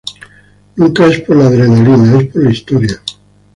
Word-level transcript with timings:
Nunca 0.77 1.05
es 1.05 1.21
por 1.21 1.35
la 1.35 1.45
adrenalina, 1.45 2.19
es 2.21 2.29
por 2.31 2.43
la 2.43 2.49
historia". 2.49 3.01